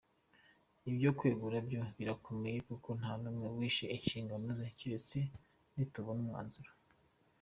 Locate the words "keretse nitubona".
4.77-6.19